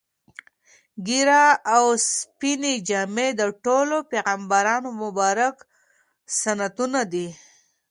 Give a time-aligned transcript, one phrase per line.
[1.05, 1.43] ږیره
[1.75, 5.55] او سپینې جامې د ټولو پیغمبرانو مبارک
[6.41, 7.27] سنتونه دي.